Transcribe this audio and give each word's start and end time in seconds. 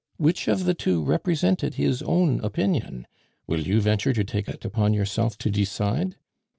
Which 0.17 0.47
of 0.47 0.63
the 0.63 0.73
two 0.73 1.03
represented 1.03 1.75
his 1.75 2.01
own 2.01 2.43
opinion? 2.43 3.05
will 3.45 3.59
you 3.59 3.79
venture 3.81 4.13
to 4.13 4.23
take 4.23 4.47
it 4.49 4.65
upon 4.65 4.95
yourself 4.95 5.37
to 5.37 5.51
decide? 5.51 6.15